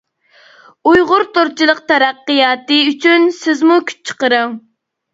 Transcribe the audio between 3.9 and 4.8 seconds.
كۈچ چىقىرىڭ!